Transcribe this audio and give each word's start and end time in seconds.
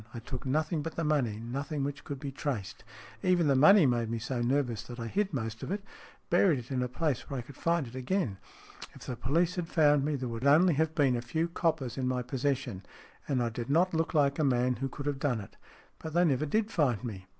I 0.15 0.17
took 0.19 0.47
nothing 0.47 0.81
but 0.81 0.95
the 0.95 1.03
money, 1.03 1.39
nothing 1.39 1.83
which 1.83 2.03
could 2.03 2.19
be 2.19 2.31
traced. 2.31 2.83
Even 3.21 3.45
the 3.45 3.55
money 3.55 3.85
made 3.85 4.09
me 4.09 4.17
so 4.17 4.41
nervous 4.41 4.81
that 4.81 4.99
I 4.99 5.05
hid 5.05 5.31
most 5.31 5.61
of 5.61 5.69
it 5.71 5.83
buried 6.31 6.57
it 6.57 6.71
in 6.71 6.81
a 6.81 6.87
place 6.87 7.29
where 7.29 7.37
I 7.37 7.43
could 7.43 7.55
find 7.55 7.85
it 7.85 7.93
again. 7.93 8.39
If 8.95 9.05
the 9.05 9.15
police 9.15 9.57
had 9.57 9.67
found 9.67 10.03
me, 10.03 10.15
there 10.15 10.27
would 10.27 10.43
only 10.47 10.73
have 10.73 10.95
been 10.95 11.15
a 11.15 11.21
few 11.21 11.47
coppers 11.47 11.99
in 11.99 12.07
my 12.07 12.23
possession, 12.23 12.83
and 13.27 13.43
I 13.43 13.49
did 13.49 13.69
not 13.69 13.93
look 13.93 14.15
like 14.15 14.39
a 14.39 14.43
man 14.43 14.77
who 14.77 14.89
could 14.89 15.05
have 15.05 15.19
done 15.19 15.39
it. 15.39 15.55
But 15.99 16.15
they 16.15 16.25
never 16.25 16.47
did 16.47 16.71
find 16.71 17.03
me." 17.03 17.27